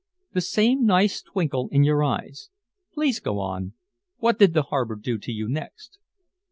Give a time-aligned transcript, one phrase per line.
[0.33, 2.49] "The same nice twinkle in your eyes.
[2.91, 3.73] Please go on.
[4.17, 5.99] What did the harbor do to you next?"